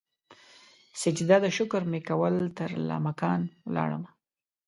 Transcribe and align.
سجده 1.01 1.37
د 1.45 1.47
شکر 1.57 1.81
مې 1.91 1.99
کول 2.09 2.35
ترلا 2.57 2.97
مکان 3.07 3.41
ولاړمه 3.69 4.09